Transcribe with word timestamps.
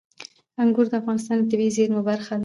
انګور 0.61 0.85
د 0.89 0.93
افغانستان 1.01 1.35
د 1.39 1.43
طبیعي 1.51 1.71
زیرمو 1.75 2.01
برخه 2.09 2.33
ده. 2.37 2.39